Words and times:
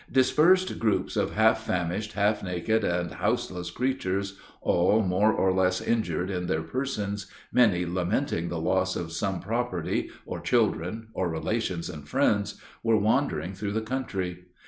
"Dispersed 0.11 0.79
groups 0.79 1.15
of 1.15 1.33
half 1.35 1.61
famished, 1.63 2.13
half 2.13 2.41
naked, 2.43 2.83
and 2.83 3.11
houseless 3.11 3.69
creatures, 3.69 4.39
all 4.59 5.03
more 5.03 5.31
or 5.31 5.53
less 5.53 5.79
injured 5.79 6.31
in 6.31 6.47
their 6.47 6.63
persons, 6.63 7.27
many 7.51 7.85
lamenting 7.85 8.49
the 8.49 8.57
loss 8.57 8.95
of 8.95 9.11
some 9.11 9.41
property, 9.41 10.09
or 10.25 10.39
children, 10.41 11.09
or 11.13 11.29
relations 11.29 11.87
and 11.87 12.09
friends, 12.09 12.59
were 12.81 12.97
wandering 12.97 13.53
through 13.53 13.73
the 13.73 13.81
country. 13.81 14.45